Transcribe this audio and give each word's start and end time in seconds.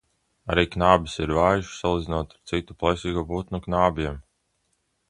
Arī 0.53 0.63
knābis 0.75 1.17
ir 1.25 1.33
vājš, 1.39 1.69
salīdzinot 1.83 2.35
ar 2.39 2.41
citu 2.53 2.79
plēsīgo 2.81 3.27
putnu 3.35 3.65
knābjiem. 3.69 4.23